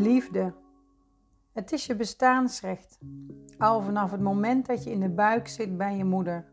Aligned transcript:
Liefde. 0.00 0.52
Het 1.52 1.72
is 1.72 1.86
je 1.86 1.96
bestaansrecht. 1.96 2.98
Al 3.58 3.82
vanaf 3.82 4.10
het 4.10 4.20
moment 4.20 4.66
dat 4.66 4.84
je 4.84 4.90
in 4.90 5.00
de 5.00 5.08
buik 5.08 5.48
zit 5.48 5.76
bij 5.76 5.96
je 5.96 6.04
moeder. 6.04 6.52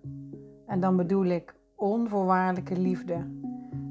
En 0.67 0.79
dan 0.79 0.95
bedoel 0.95 1.25
ik 1.25 1.55
onvoorwaardelijke 1.75 2.79
liefde. 2.79 3.27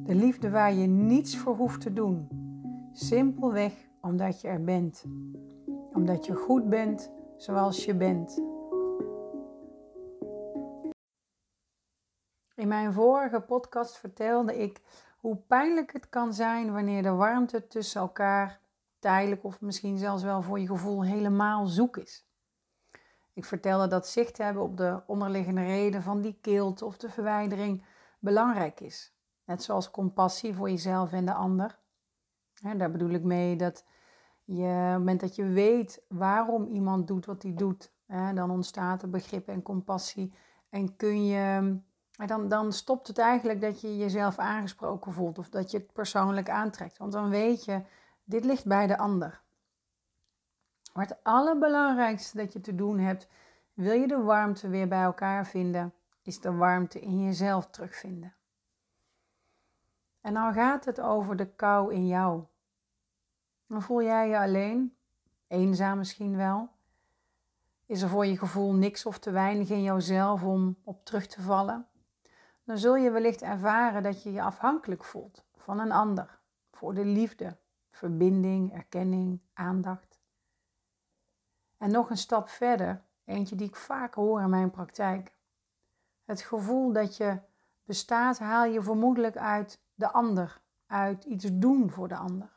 De 0.04 0.14
liefde 0.14 0.51
waar 0.51 0.72
je 0.72 0.87
niets 0.87 1.37
voor 1.37 1.56
hoeft 1.56 1.80
te 1.80 1.93
doen. 1.93 2.29
Simpelweg 2.93 3.72
omdat 4.01 4.40
je 4.40 4.48
er 4.48 4.64
bent. 4.64 5.04
Omdat 5.92 6.26
je 6.26 6.34
goed 6.34 6.68
bent 6.68 7.12
zoals 7.36 7.84
je 7.84 7.94
bent. 7.94 8.42
In 12.54 12.68
mijn 12.68 12.92
vorige 12.92 13.40
podcast 13.40 13.96
vertelde 13.96 14.58
ik 14.58 14.80
hoe 15.18 15.36
pijnlijk 15.36 15.92
het 15.92 16.09
kan 16.09 16.32
zijn 16.32 16.73
wanneer 16.73 17.02
de 17.02 17.12
warmte 17.12 17.66
tussen 17.66 18.00
elkaar 18.00 18.62
tijdelijk 19.05 19.45
of 19.45 19.60
misschien 19.60 19.98
zelfs 19.98 20.23
wel 20.23 20.42
voor 20.42 20.60
je 20.60 20.66
gevoel 20.66 21.04
helemaal 21.04 21.66
zoek 21.66 21.96
is. 21.96 22.26
Ik 23.32 23.45
vertelde 23.45 23.86
dat 23.86 24.08
zicht 24.08 24.38
hebben 24.38 24.62
op 24.62 24.76
de 24.76 25.02
onderliggende 25.06 25.64
reden 25.64 26.02
van 26.02 26.20
die 26.20 26.38
kilte 26.40 26.84
of 26.84 26.96
de 26.96 27.10
verwijdering 27.10 27.84
belangrijk 28.18 28.80
is. 28.80 29.14
Net 29.45 29.62
zoals 29.62 29.90
compassie 29.90 30.54
voor 30.54 30.70
jezelf 30.70 31.12
en 31.12 31.24
de 31.24 31.34
ander. 31.34 31.78
daar 32.76 32.90
bedoel 32.90 33.10
ik 33.10 33.22
mee 33.22 33.56
dat 33.56 33.84
je, 34.45 34.62
op 34.62 34.90
het 34.90 34.98
moment 34.98 35.20
dat 35.20 35.34
je 35.34 35.45
weet 35.45 36.04
waarom 36.09 36.66
iemand 36.66 37.06
doet 37.06 37.26
wat 37.26 37.42
hij 37.42 37.54
doet, 37.54 37.92
dan 38.34 38.50
ontstaat 38.50 39.02
er 39.02 39.10
begrip 39.10 39.48
en 39.48 39.62
compassie. 39.62 40.34
En 40.68 40.96
kun 40.96 41.26
je, 41.26 41.76
dan, 42.26 42.48
dan 42.48 42.73
stopt 42.73 43.06
het 43.06 43.18
eigenlijk 43.18 43.60
dat 43.60 43.80
je 43.80 43.96
jezelf 43.96 44.38
aangesproken 44.38 45.12
voelt 45.12 45.38
of 45.38 45.48
dat 45.48 45.70
je 45.70 45.78
het 45.78 45.92
persoonlijk 45.92 46.50
aantrekt. 46.50 46.98
Want 46.98 47.12
dan 47.12 47.28
weet 47.28 47.64
je 47.64 47.82
dit 48.24 48.45
ligt 48.45 48.66
bij 48.66 48.87
de 48.87 48.98
ander. 48.98 49.42
Maar 50.92 51.06
het 51.06 51.19
allerbelangrijkste 51.23 52.37
dat 52.37 52.52
je 52.52 52.60
te 52.60 52.74
doen 52.74 52.98
hebt, 52.98 53.29
wil 53.73 53.93
je 53.93 54.07
de 54.07 54.23
warmte 54.23 54.68
weer 54.68 54.88
bij 54.88 55.02
elkaar 55.02 55.46
vinden, 55.46 55.95
is 56.23 56.40
de 56.40 56.52
warmte 56.52 57.01
in 57.01 57.24
jezelf 57.24 57.66
terugvinden. 57.66 58.35
En 60.21 60.35
dan 60.35 60.52
gaat 60.52 60.85
het 60.85 61.01
over 61.01 61.37
de 61.37 61.54
kou 61.54 61.95
in 61.95 62.07
jou. 62.07 62.45
Dan 63.66 63.82
voel 63.82 64.03
jij 64.03 64.29
je 64.29 64.39
alleen, 64.39 64.97
eenzaam 65.47 65.98
misschien 65.98 66.37
wel. 66.37 66.69
Is 67.87 68.03
er 68.03 68.09
voor 68.09 68.27
je 68.27 68.39
gevoel 68.39 68.73
niks 68.73 69.07
of 69.07 69.19
te 69.19 69.31
weinig 69.31 69.70
in 69.70 69.83
jouzelf 69.83 70.43
om 70.43 70.77
op 70.85 71.05
terug 71.05 71.27
te 71.27 71.43
vallen? 71.43 71.87
Dan 72.65 72.79
zul 72.79 72.97
je 72.97 73.11
wellicht 73.11 73.43
ervaren 73.43 74.03
dat 74.03 74.23
je 74.23 74.33
je 74.33 74.43
afhankelijk 74.43 75.05
voelt 75.05 75.45
van 75.57 75.79
een 75.79 75.93
ander, 75.93 76.39
voor 76.73 76.95
de 76.95 77.05
liefde, 77.05 77.57
verbinding, 77.95 78.73
erkenning, 78.73 79.41
aandacht. 79.53 80.20
En 81.78 81.91
nog 81.91 82.11
een 82.11 82.17
stap 82.17 82.48
verder, 82.48 83.03
eentje 83.25 83.56
die 83.56 83.69
ik 83.69 83.77
vaak 83.77 84.14
hoor 84.14 84.41
in 84.41 84.51
mijn 84.51 84.70
praktijk. 84.70 85.33
Het 86.25 86.41
gevoel 86.41 86.92
dat 86.92 87.17
je 87.17 87.39
bestaat 87.84 88.39
haal 88.39 88.64
je 88.64 88.83
vermoedelijk 88.83 89.36
uit 89.36 89.81
de 89.95 90.11
ander, 90.11 90.61
uit 90.86 91.25
iets 91.25 91.47
doen 91.53 91.91
voor 91.91 92.09
de 92.09 92.17
ander. 92.17 92.53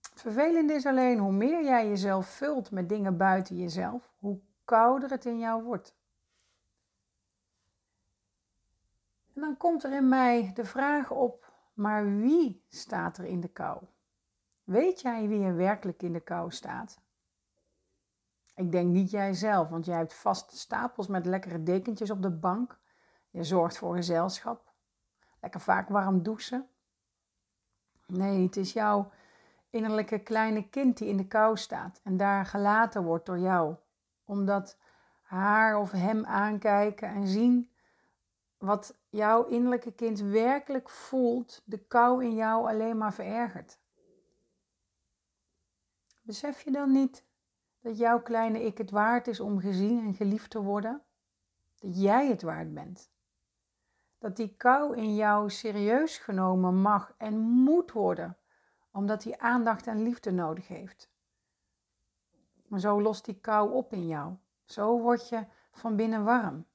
Vervelend 0.00 0.70
is 0.70 0.86
alleen 0.86 1.18
hoe 1.18 1.32
meer 1.32 1.64
jij 1.64 1.88
jezelf 1.88 2.26
vult 2.26 2.70
met 2.70 2.88
dingen 2.88 3.16
buiten 3.16 3.56
jezelf, 3.56 4.12
hoe 4.18 4.40
kouder 4.64 5.10
het 5.10 5.24
in 5.24 5.38
jou 5.38 5.62
wordt. 5.62 5.94
En 9.34 9.40
dan 9.40 9.56
komt 9.56 9.84
er 9.84 9.92
in 9.92 10.08
mij 10.08 10.50
de 10.54 10.64
vraag 10.64 11.10
op 11.10 11.49
maar 11.80 12.16
wie 12.16 12.64
staat 12.68 13.18
er 13.18 13.24
in 13.24 13.40
de 13.40 13.48
kou? 13.48 13.84
Weet 14.64 15.00
jij 15.00 15.28
wie 15.28 15.42
er 15.44 15.56
werkelijk 15.56 16.02
in 16.02 16.12
de 16.12 16.20
kou 16.20 16.50
staat? 16.50 17.00
Ik 18.54 18.72
denk 18.72 18.90
niet 18.90 19.10
jijzelf, 19.10 19.68
want 19.68 19.84
jij 19.84 19.96
hebt 19.96 20.14
vaste 20.14 20.56
stapels 20.56 21.06
met 21.06 21.26
lekkere 21.26 21.62
dekentjes 21.62 22.10
op 22.10 22.22
de 22.22 22.30
bank. 22.30 22.78
Je 23.30 23.44
zorgt 23.44 23.78
voor 23.78 23.94
gezelschap. 23.94 24.72
Lekker 25.40 25.60
vaak 25.60 25.88
warm 25.88 26.22
douchen. 26.22 26.68
Nee, 28.06 28.42
het 28.42 28.56
is 28.56 28.72
jouw 28.72 29.10
innerlijke 29.70 30.18
kleine 30.18 30.68
kind 30.68 30.98
die 30.98 31.08
in 31.08 31.16
de 31.16 31.26
kou 31.26 31.56
staat 31.56 32.00
en 32.04 32.16
daar 32.16 32.46
gelaten 32.46 33.04
wordt 33.04 33.26
door 33.26 33.38
jou. 33.38 33.74
Omdat 34.24 34.78
haar 35.20 35.78
of 35.78 35.90
hem 35.90 36.24
aankijken 36.24 37.08
en 37.08 37.26
zien 37.26 37.70
wat 38.58 38.99
jouw 39.10 39.44
innerlijke 39.44 39.92
kind 39.92 40.20
werkelijk 40.20 40.90
voelt, 40.90 41.62
de 41.64 41.78
kou 41.78 42.24
in 42.24 42.34
jou 42.34 42.68
alleen 42.68 42.98
maar 42.98 43.14
verergert. 43.14 43.78
Besef 46.22 46.60
je 46.60 46.70
dan 46.70 46.92
niet 46.92 47.24
dat 47.80 47.98
jouw 47.98 48.22
kleine 48.22 48.64
ik 48.64 48.78
het 48.78 48.90
waard 48.90 49.26
is 49.26 49.40
om 49.40 49.60
gezien 49.60 50.04
en 50.06 50.14
geliefd 50.14 50.50
te 50.50 50.62
worden? 50.62 51.02
Dat 51.78 52.00
jij 52.00 52.28
het 52.28 52.42
waard 52.42 52.74
bent. 52.74 53.10
Dat 54.18 54.36
die 54.36 54.54
kou 54.56 54.96
in 54.96 55.14
jou 55.14 55.50
serieus 55.50 56.18
genomen 56.18 56.74
mag 56.74 57.14
en 57.16 57.38
moet 57.38 57.92
worden, 57.92 58.36
omdat 58.90 59.24
hij 59.24 59.38
aandacht 59.38 59.86
en 59.86 60.02
liefde 60.02 60.30
nodig 60.30 60.68
heeft. 60.68 61.10
Maar 62.66 62.80
zo 62.80 63.02
lost 63.02 63.24
die 63.24 63.40
kou 63.40 63.72
op 63.72 63.92
in 63.92 64.06
jou. 64.06 64.34
Zo 64.64 65.00
word 65.00 65.28
je 65.28 65.44
van 65.72 65.96
binnen 65.96 66.24
warm. 66.24 66.66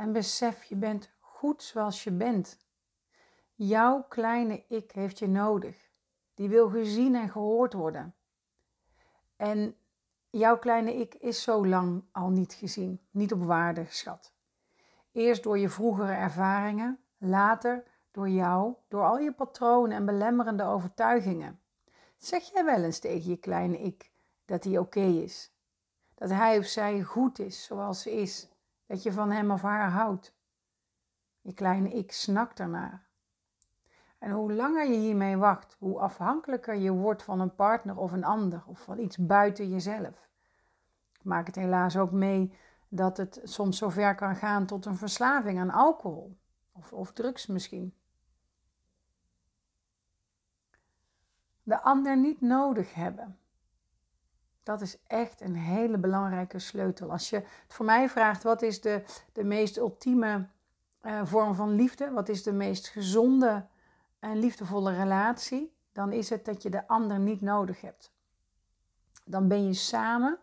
En 0.00 0.12
besef, 0.12 0.64
je 0.64 0.76
bent 0.76 1.10
goed 1.20 1.62
zoals 1.62 2.04
je 2.04 2.10
bent. 2.10 2.58
Jouw 3.54 4.04
kleine 4.08 4.64
ik 4.68 4.90
heeft 4.90 5.18
je 5.18 5.28
nodig. 5.28 5.90
Die 6.34 6.48
wil 6.48 6.68
gezien 6.68 7.14
en 7.14 7.28
gehoord 7.28 7.72
worden. 7.72 8.14
En 9.36 9.76
jouw 10.30 10.58
kleine 10.58 10.94
ik 10.94 11.14
is 11.14 11.42
zo 11.42 11.66
lang 11.66 12.04
al 12.12 12.28
niet 12.30 12.52
gezien, 12.52 13.00
niet 13.10 13.32
op 13.32 13.42
waarde 13.42 13.84
geschat. 13.84 14.32
Eerst 15.12 15.42
door 15.42 15.58
je 15.58 15.68
vroegere 15.68 16.12
ervaringen, 16.12 16.98
later 17.18 17.84
door 18.10 18.28
jou, 18.28 18.74
door 18.88 19.04
al 19.04 19.18
je 19.18 19.32
patronen 19.32 19.96
en 19.96 20.04
belemmerende 20.04 20.64
overtuigingen. 20.64 21.60
Zeg 22.16 22.42
jij 22.42 22.64
wel 22.64 22.82
eens 22.82 22.98
tegen 22.98 23.30
je 23.30 23.36
kleine 23.36 23.78
ik 23.78 24.10
dat 24.44 24.64
hij 24.64 24.78
oké 24.78 25.04
is? 25.04 25.52
Dat 26.14 26.30
hij 26.30 26.58
of 26.58 26.64
zij 26.64 27.02
goed 27.02 27.38
is 27.38 27.64
zoals 27.64 28.02
ze 28.02 28.12
is? 28.12 28.49
Dat 28.90 29.02
je 29.02 29.12
van 29.12 29.30
hem 29.30 29.50
of 29.50 29.62
haar 29.62 29.90
houdt. 29.90 30.34
Je 31.40 31.54
kleine 31.54 31.88
ik 31.88 32.12
snakt 32.12 32.60
ernaar. 32.60 33.06
En 34.18 34.30
hoe 34.30 34.52
langer 34.52 34.86
je 34.86 34.98
hiermee 34.98 35.36
wacht, 35.36 35.76
hoe 35.78 35.98
afhankelijker 35.98 36.74
je 36.74 36.90
wordt 36.92 37.22
van 37.22 37.40
een 37.40 37.54
partner 37.54 37.96
of 37.96 38.12
een 38.12 38.24
ander 38.24 38.62
of 38.66 38.80
van 38.80 38.98
iets 38.98 39.16
buiten 39.16 39.68
jezelf. 39.68 40.28
Ik 41.12 41.24
maak 41.24 41.46
het 41.46 41.54
helaas 41.54 41.96
ook 41.96 42.10
mee 42.10 42.54
dat 42.88 43.16
het 43.16 43.40
soms 43.42 43.78
zover 43.78 44.14
kan 44.14 44.36
gaan 44.36 44.66
tot 44.66 44.86
een 44.86 44.96
verslaving 44.96 45.58
aan 45.58 45.70
alcohol 45.70 46.36
of, 46.72 46.92
of 46.92 47.12
drugs 47.12 47.46
misschien. 47.46 47.94
De 51.62 51.80
ander 51.80 52.16
niet 52.16 52.40
nodig 52.40 52.94
hebben. 52.94 53.38
Dat 54.70 54.80
is 54.80 54.96
echt 55.06 55.40
een 55.40 55.56
hele 55.56 55.98
belangrijke 55.98 56.58
sleutel. 56.58 57.10
Als 57.10 57.30
je 57.30 57.36
het 57.36 57.74
voor 57.74 57.84
mij 57.84 58.08
vraagt, 58.08 58.42
wat 58.42 58.62
is 58.62 58.80
de, 58.80 59.04
de 59.32 59.44
meest 59.44 59.76
ultieme 59.76 60.48
uh, 61.02 61.20
vorm 61.24 61.54
van 61.54 61.74
liefde? 61.74 62.10
Wat 62.10 62.28
is 62.28 62.42
de 62.42 62.52
meest 62.52 62.88
gezonde 62.88 63.66
en 64.18 64.38
liefdevolle 64.38 64.96
relatie? 64.96 65.76
Dan 65.92 66.12
is 66.12 66.30
het 66.30 66.44
dat 66.44 66.62
je 66.62 66.70
de 66.70 66.88
ander 66.88 67.18
niet 67.18 67.40
nodig 67.40 67.80
hebt. 67.80 68.12
Dan 69.24 69.48
ben 69.48 69.66
je 69.66 69.74
samen, 69.74 70.38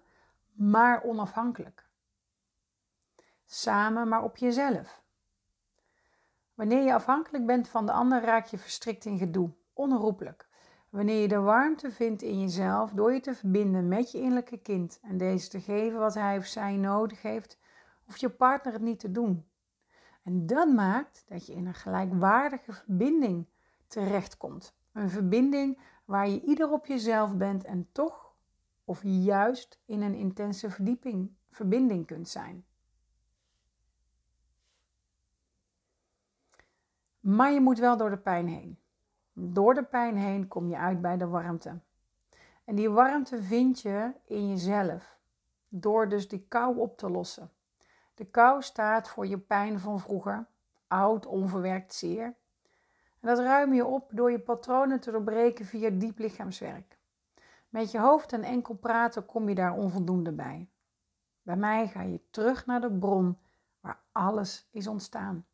maar 0.53 1.03
onafhankelijk. 1.03 1.87
Samen, 3.45 4.07
maar 4.07 4.23
op 4.23 4.37
jezelf. 4.37 5.03
Wanneer 6.53 6.83
je 6.83 6.93
afhankelijk 6.93 7.45
bent 7.45 7.67
van 7.67 7.85
de 7.85 7.91
ander, 7.91 8.21
raak 8.21 8.45
je 8.45 8.57
verstrikt 8.57 9.05
in 9.05 9.17
gedoe, 9.17 9.51
onherroepelijk. 9.73 10.47
Wanneer 10.89 11.21
je 11.21 11.27
de 11.27 11.39
warmte 11.39 11.91
vindt 11.91 12.21
in 12.21 12.39
jezelf 12.39 12.91
door 12.91 13.13
je 13.13 13.19
te 13.19 13.35
verbinden 13.35 13.87
met 13.87 14.11
je 14.11 14.17
innerlijke 14.17 14.57
kind 14.57 14.99
en 15.01 15.17
deze 15.17 15.49
te 15.49 15.61
geven 15.61 15.99
wat 15.99 16.13
hij 16.13 16.37
of 16.37 16.45
zij 16.45 16.75
nodig 16.75 17.21
heeft, 17.21 17.57
hoeft 18.05 18.19
je 18.19 18.29
partner 18.29 18.73
het 18.73 18.81
niet 18.81 18.99
te 18.99 19.11
doen. 19.11 19.45
En 20.23 20.45
dat 20.45 20.73
maakt 20.73 21.25
dat 21.27 21.45
je 21.45 21.53
in 21.53 21.65
een 21.65 21.73
gelijkwaardige 21.73 22.73
verbinding 22.73 23.45
terechtkomt. 23.87 24.75
Een 24.91 25.09
verbinding 25.09 25.79
waar 26.05 26.29
je 26.29 26.41
ieder 26.41 26.71
op 26.71 26.85
jezelf 26.85 27.35
bent 27.35 27.63
en 27.63 27.87
toch 27.91 28.33
of 28.85 29.01
juist 29.03 29.79
in 29.85 30.01
een 30.01 30.15
intense 30.15 30.69
verdieping, 30.69 31.31
verbinding 31.49 32.05
kunt 32.05 32.29
zijn. 32.29 32.65
Maar 37.19 37.51
je 37.51 37.61
moet 37.61 37.79
wel 37.79 37.97
door 37.97 38.09
de 38.09 38.17
pijn 38.17 38.47
heen. 38.47 38.79
Door 39.39 39.73
de 39.73 39.83
pijn 39.83 40.17
heen 40.17 40.47
kom 40.47 40.69
je 40.69 40.77
uit 40.77 41.01
bij 41.01 41.17
de 41.17 41.27
warmte. 41.27 41.79
En 42.63 42.75
die 42.75 42.89
warmte 42.89 43.43
vind 43.43 43.81
je 43.81 44.11
in 44.25 44.49
jezelf. 44.49 45.17
Door 45.67 46.09
dus 46.09 46.27
die 46.27 46.45
kou 46.47 46.77
op 46.77 46.97
te 46.97 47.09
lossen. 47.09 47.51
De 48.15 48.25
kou 48.25 48.61
staat 48.61 49.09
voor 49.09 49.27
je 49.27 49.37
pijn 49.37 49.79
van 49.79 49.99
vroeger, 49.99 50.47
oud, 50.87 51.25
onverwerkt 51.25 51.93
zeer. 51.93 52.25
En 53.19 53.27
dat 53.27 53.39
ruim 53.39 53.73
je 53.73 53.85
op 53.85 54.09
door 54.13 54.31
je 54.31 54.39
patronen 54.39 54.99
te 54.99 55.11
doorbreken 55.11 55.65
via 55.65 55.89
diep 55.89 56.17
lichaamswerk. 56.17 56.97
Met 57.69 57.91
je 57.91 57.99
hoofd 57.99 58.33
en 58.33 58.43
enkel 58.43 58.75
praten 58.75 59.25
kom 59.25 59.49
je 59.49 59.55
daar 59.55 59.73
onvoldoende 59.73 60.31
bij. 60.31 60.69
Bij 61.41 61.57
mij 61.57 61.87
ga 61.87 62.01
je 62.01 62.21
terug 62.29 62.65
naar 62.65 62.81
de 62.81 62.91
bron 62.91 63.37
waar 63.79 63.99
alles 64.11 64.67
is 64.71 64.87
ontstaan. 64.87 65.45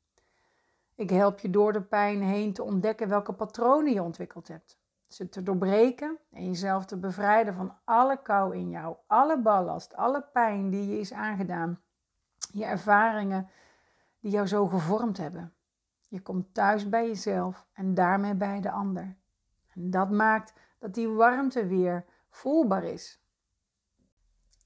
Ik 1.04 1.10
help 1.10 1.40
je 1.40 1.50
door 1.50 1.74
de 1.74 1.82
pijn 1.82 2.22
heen 2.22 2.54
te 2.54 2.64
ontdekken 2.64 3.10
welke 3.10 3.34
patronen 3.34 3.94
je 3.94 4.04
ontwikkeld 4.04 4.48
hebt. 4.48 4.80
Ze 5.08 5.30
te 5.30 5.44
doorbreken 5.44 6.18
en 6.32 6.46
jezelf 6.46 6.86
te 6.86 6.98
bevrijden 6.98 7.54
van 7.54 7.78
alle 7.84 8.22
kou 8.22 8.56
in 8.56 8.70
jou, 8.70 8.96
alle 9.08 9.42
ballast, 9.42 9.96
alle 9.96 10.22
pijn 10.34 10.70
die 10.70 10.88
je 10.88 11.00
is 11.00 11.14
aangedaan, 11.14 11.82
je 12.52 12.66
ervaringen 12.66 13.50
die 14.20 14.32
jou 14.32 14.48
zo 14.48 14.68
gevormd 14.68 15.18
hebben. 15.18 15.54
Je 16.08 16.22
komt 16.22 16.54
thuis 16.54 16.90
bij 16.90 17.08
jezelf 17.08 17.68
en 17.74 17.94
daarmee 17.94 18.36
bij 18.36 18.62
de 18.62 18.72
ander. 18.72 19.16
En 19.74 19.90
dat 19.90 20.10
maakt 20.10 20.54
dat 20.80 20.94
die 20.94 21.08
warmte 21.10 21.66
weer 21.66 22.06
voelbaar 22.30 22.84
is. 22.84 23.22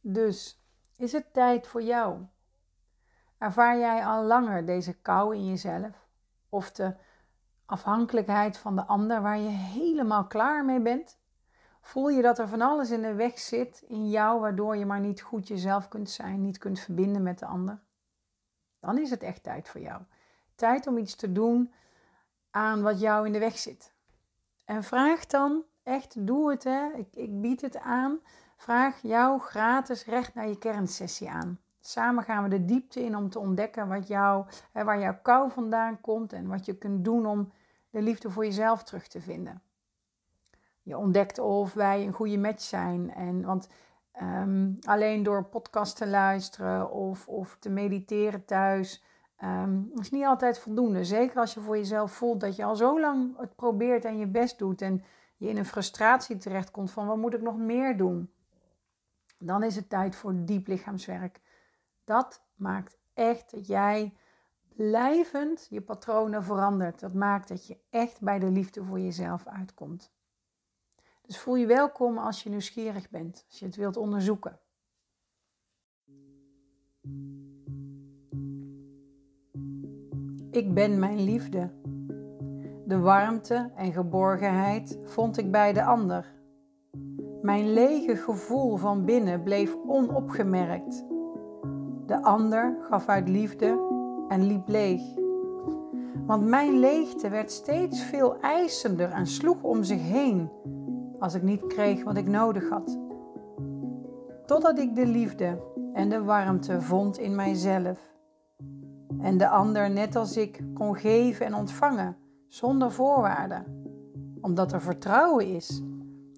Dus 0.01 0.63
is 0.95 1.11
het 1.11 1.33
tijd 1.33 1.67
voor 1.67 1.81
jou? 1.81 2.25
Ervaar 3.37 3.77
jij 3.77 4.05
al 4.05 4.23
langer 4.23 4.65
deze 4.65 4.93
kou 4.93 5.35
in 5.35 5.47
jezelf? 5.47 6.06
Of 6.49 6.71
de 6.71 6.95
afhankelijkheid 7.65 8.57
van 8.57 8.75
de 8.75 8.85
ander 8.85 9.21
waar 9.21 9.39
je 9.39 9.49
helemaal 9.49 10.27
klaar 10.27 10.65
mee 10.65 10.81
bent? 10.81 11.17
Voel 11.81 12.09
je 12.09 12.21
dat 12.21 12.39
er 12.39 12.47
van 12.47 12.61
alles 12.61 12.91
in 12.91 13.01
de 13.01 13.13
weg 13.13 13.39
zit 13.39 13.83
in 13.87 14.09
jou 14.09 14.39
waardoor 14.39 14.75
je 14.75 14.85
maar 14.85 14.99
niet 14.99 15.21
goed 15.21 15.47
jezelf 15.47 15.87
kunt 15.87 16.09
zijn, 16.09 16.41
niet 16.41 16.57
kunt 16.57 16.79
verbinden 16.79 17.23
met 17.23 17.39
de 17.39 17.45
ander? 17.45 17.79
Dan 18.79 18.97
is 18.97 19.09
het 19.09 19.23
echt 19.23 19.43
tijd 19.43 19.69
voor 19.69 19.81
jou. 19.81 20.01
Tijd 20.55 20.87
om 20.87 20.97
iets 20.97 21.15
te 21.15 21.31
doen 21.31 21.73
aan 22.51 22.81
wat 22.81 22.99
jou 22.99 23.25
in 23.25 23.33
de 23.33 23.39
weg 23.39 23.57
zit. 23.57 23.93
En 24.65 24.83
vraag 24.83 25.25
dan, 25.25 25.63
echt 25.83 26.27
doe 26.27 26.49
het 26.49 26.63
hè, 26.63 26.91
ik, 26.93 27.15
ik 27.15 27.41
bied 27.41 27.61
het 27.61 27.79
aan. 27.79 28.19
Vraag 28.57 29.01
jou 29.01 29.39
gratis 29.39 30.05
recht 30.05 30.33
naar 30.33 30.47
je 30.47 30.57
kernsessie 30.57 31.29
aan. 31.29 31.59
Samen 31.87 32.23
gaan 32.23 32.43
we 32.43 32.49
de 32.49 32.65
diepte 32.65 33.03
in 33.03 33.15
om 33.15 33.29
te 33.29 33.39
ontdekken 33.39 33.87
wat 33.87 34.07
jou, 34.07 34.45
hè, 34.71 34.83
waar 34.83 34.99
jouw 34.99 35.17
kou 35.21 35.51
vandaan 35.51 36.01
komt 36.01 36.33
en 36.33 36.47
wat 36.47 36.65
je 36.65 36.77
kunt 36.77 37.05
doen 37.05 37.25
om 37.25 37.51
de 37.89 38.01
liefde 38.01 38.29
voor 38.29 38.45
jezelf 38.45 38.83
terug 38.83 39.07
te 39.07 39.21
vinden. 39.21 39.61
Je 40.81 40.97
ontdekt 40.97 41.39
of 41.39 41.73
wij 41.73 42.05
een 42.05 42.13
goede 42.13 42.37
match 42.37 42.61
zijn. 42.61 43.13
En, 43.13 43.45
want 43.45 43.69
um, 44.21 44.77
alleen 44.81 45.23
door 45.23 45.43
podcast 45.43 45.97
te 45.97 46.07
luisteren 46.07 46.91
of, 46.91 47.27
of 47.27 47.57
te 47.59 47.69
mediteren 47.69 48.45
thuis 48.45 49.03
um, 49.43 49.91
is 49.93 50.11
niet 50.11 50.25
altijd 50.25 50.59
voldoende. 50.59 51.03
Zeker 51.03 51.39
als 51.39 51.53
je 51.53 51.59
voor 51.59 51.77
jezelf 51.77 52.11
voelt 52.11 52.39
dat 52.39 52.55
je 52.55 52.63
al 52.63 52.75
zo 52.75 52.99
lang 52.99 53.37
het 53.37 53.55
probeert 53.55 54.05
en 54.05 54.17
je 54.17 54.27
best 54.27 54.57
doet 54.57 54.81
en 54.81 55.03
je 55.37 55.49
in 55.49 55.57
een 55.57 55.65
frustratie 55.65 56.37
terechtkomt 56.37 56.91
van 56.91 57.07
wat 57.07 57.17
moet 57.17 57.33
ik 57.33 57.41
nog 57.41 57.57
meer 57.57 57.97
doen. 57.97 58.31
Dan 59.37 59.63
is 59.63 59.75
het 59.75 59.89
tijd 59.89 60.15
voor 60.15 60.33
diep 60.35 60.67
lichaamswerk. 60.67 61.39
Dat 62.07 62.43
maakt 62.55 62.97
echt 63.13 63.51
dat 63.51 63.67
jij 63.67 64.13
blijvend 64.75 65.67
je 65.69 65.81
patronen 65.81 66.43
verandert. 66.43 66.99
Dat 66.99 67.13
maakt 67.13 67.47
dat 67.47 67.67
je 67.67 67.77
echt 67.89 68.21
bij 68.21 68.39
de 68.39 68.51
liefde 68.51 68.83
voor 68.83 68.99
jezelf 68.99 69.47
uitkomt. 69.47 70.11
Dus 71.21 71.39
voel 71.39 71.55
je 71.55 71.65
welkom 71.65 72.17
als 72.17 72.43
je 72.43 72.49
nieuwsgierig 72.49 73.09
bent, 73.09 73.45
als 73.49 73.59
je 73.59 73.65
het 73.65 73.75
wilt 73.75 73.97
onderzoeken. 73.97 74.59
Ik 80.51 80.73
ben 80.73 80.99
mijn 80.99 81.23
liefde. 81.23 81.71
De 82.85 82.99
warmte 82.99 83.71
en 83.75 83.93
geborgenheid 83.93 84.99
vond 85.03 85.37
ik 85.37 85.51
bij 85.51 85.73
de 85.73 85.83
ander. 85.83 86.33
Mijn 87.41 87.73
lege 87.73 88.15
gevoel 88.15 88.77
van 88.77 89.05
binnen 89.05 89.43
bleef 89.43 89.75
onopgemerkt. 89.75 91.15
De 92.07 92.23
ander 92.23 92.77
gaf 92.89 93.07
uit 93.07 93.29
liefde 93.29 93.79
en 94.27 94.45
liep 94.45 94.67
leeg. 94.67 95.01
Want 96.25 96.45
mijn 96.45 96.79
leegte 96.79 97.29
werd 97.29 97.51
steeds 97.51 98.03
veel 98.03 98.39
eisender 98.39 99.09
en 99.09 99.27
sloeg 99.27 99.63
om 99.63 99.83
zich 99.83 100.01
heen 100.01 100.49
als 101.19 101.33
ik 101.33 101.41
niet 101.41 101.67
kreeg 101.67 102.03
wat 102.03 102.17
ik 102.17 102.27
nodig 102.27 102.69
had. 102.69 102.99
Totdat 104.45 104.79
ik 104.79 104.95
de 104.95 105.05
liefde 105.05 105.61
en 105.93 106.09
de 106.09 106.23
warmte 106.23 106.81
vond 106.81 107.17
in 107.17 107.35
mijzelf. 107.35 108.15
En 109.19 109.37
de 109.37 109.49
ander, 109.49 109.89
net 109.89 110.15
als 110.15 110.37
ik, 110.37 110.63
kon 110.73 110.95
geven 110.95 111.45
en 111.45 111.55
ontvangen 111.55 112.17
zonder 112.47 112.91
voorwaarden. 112.91 113.65
Omdat 114.41 114.71
er 114.71 114.81
vertrouwen 114.81 115.47
is 115.47 115.81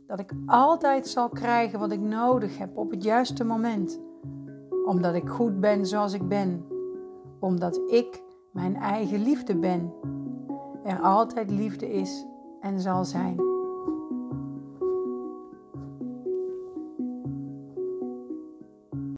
dat 0.07 0.19
ik 0.19 0.31
altijd 0.45 1.07
zal 1.07 1.29
krijgen 1.29 1.79
wat 1.79 1.91
ik 1.91 1.99
nodig 1.99 2.57
heb 2.57 2.77
op 2.77 2.91
het 2.91 3.03
juiste 3.03 3.43
moment. 3.43 3.99
Omdat 4.85 5.15
ik 5.15 5.29
goed 5.29 5.59
ben 5.59 5.85
zoals 5.85 6.13
ik 6.13 6.27
ben. 6.27 6.65
Omdat 7.39 7.81
ik 7.87 8.23
mijn 8.51 8.75
eigen 8.75 9.21
liefde 9.21 9.55
ben. 9.55 9.93
Er 10.83 10.99
altijd 10.99 11.51
liefde 11.51 11.91
is 11.91 12.25
en 12.61 12.79
zal 12.79 13.05
zijn. 13.05 13.48